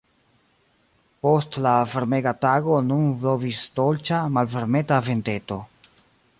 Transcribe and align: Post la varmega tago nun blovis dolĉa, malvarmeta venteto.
Post 1.25 1.57
la 1.65 1.73
varmega 1.91 2.33
tago 2.47 2.79
nun 2.87 3.05
blovis 3.25 3.61
dolĉa, 3.81 4.25
malvarmeta 4.39 5.03
venteto. 5.11 5.63